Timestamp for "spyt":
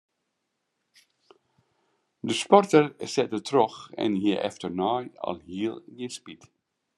6.17-6.43